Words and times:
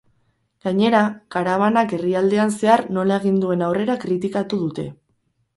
Gainera, 0.67 1.01
karabanak 1.35 1.93
herrialdean 1.97 2.55
zehar 2.63 2.85
nola 2.97 3.21
egin 3.23 3.39
duen 3.45 3.63
aurrera 3.69 3.99
kritikatu 4.07 4.65
dute. 4.65 4.89